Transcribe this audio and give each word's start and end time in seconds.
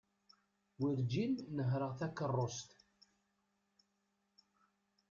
Werǧin 0.81 1.33
nehreɣ 1.55 1.91
takerrust. 1.99 2.69